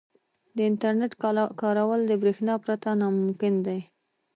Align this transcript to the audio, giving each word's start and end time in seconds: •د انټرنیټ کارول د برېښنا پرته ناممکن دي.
•د 0.55 0.57
انټرنیټ 0.69 1.13
کارول 1.61 2.01
د 2.07 2.11
برېښنا 2.21 2.55
پرته 2.63 2.89
ناممکن 3.01 3.53
دي. 3.67 3.79